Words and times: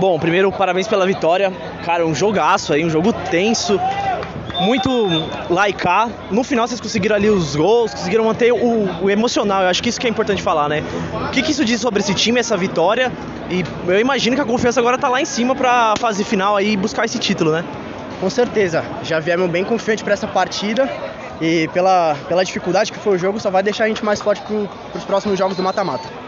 Bom, 0.00 0.18
primeiro, 0.18 0.50
parabéns 0.50 0.88
pela 0.88 1.04
vitória. 1.04 1.52
Cara, 1.84 2.06
um 2.06 2.14
jogaço 2.14 2.72
aí, 2.72 2.82
um 2.82 2.88
jogo 2.88 3.12
tenso, 3.12 3.78
muito 4.58 4.90
laicar. 5.50 6.08
No 6.30 6.42
final 6.42 6.66
vocês 6.66 6.80
conseguiram 6.80 7.16
ali 7.16 7.28
os 7.28 7.54
gols, 7.54 7.92
conseguiram 7.92 8.24
manter 8.24 8.50
o, 8.50 9.04
o, 9.04 9.10
emocional. 9.10 9.62
Eu 9.62 9.68
acho 9.68 9.82
que 9.82 9.90
isso 9.90 10.00
que 10.00 10.06
é 10.06 10.10
importante 10.10 10.42
falar, 10.42 10.70
né? 10.70 10.82
O 11.28 11.30
que, 11.32 11.42
que 11.42 11.52
isso 11.52 11.66
diz 11.66 11.82
sobre 11.82 12.00
esse 12.00 12.14
time, 12.14 12.40
essa 12.40 12.56
vitória? 12.56 13.12
E 13.50 13.62
eu 13.86 14.00
imagino 14.00 14.34
que 14.34 14.40
a 14.40 14.46
confiança 14.46 14.80
agora 14.80 14.96
tá 14.96 15.06
lá 15.06 15.20
em 15.20 15.26
cima 15.26 15.54
pra 15.54 15.92
fase 15.98 16.24
final 16.24 16.56
aí 16.56 16.78
buscar 16.78 17.04
esse 17.04 17.18
título, 17.18 17.52
né? 17.52 17.62
Com 18.20 18.30
certeza. 18.30 18.82
Já 19.02 19.20
viemos 19.20 19.50
bem 19.50 19.64
confiante 19.64 20.02
para 20.02 20.14
essa 20.14 20.26
partida 20.26 20.88
e 21.42 21.68
pela, 21.74 22.16
pela 22.26 22.42
dificuldade 22.42 22.90
que 22.90 22.98
foi 22.98 23.16
o 23.16 23.18
jogo, 23.18 23.38
só 23.38 23.50
vai 23.50 23.62
deixar 23.62 23.84
a 23.84 23.88
gente 23.88 24.02
mais 24.02 24.18
forte 24.18 24.40
para 24.40 24.98
os 24.98 25.04
próximos 25.04 25.38
jogos 25.38 25.58
do 25.58 25.62
mata-mata. 25.62 26.19